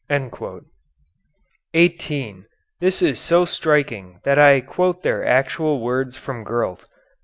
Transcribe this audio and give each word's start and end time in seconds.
][Footnote 0.09 0.65
18: 1.75 2.47
This 2.79 3.03
is 3.03 3.19
so 3.19 3.45
striking 3.45 4.19
that 4.23 4.39
I 4.39 4.59
quote 4.61 5.03
their 5.03 5.23
actual 5.23 5.79
words 5.79 6.17
from 6.17 6.43
Gurlt, 6.43 6.79
p. 6.79 6.85